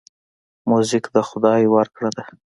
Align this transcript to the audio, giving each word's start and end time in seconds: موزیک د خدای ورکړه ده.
موزیک 0.69 1.05
د 1.15 1.17
خدای 1.27 1.61
ورکړه 1.75 2.09
ده. 2.17 2.23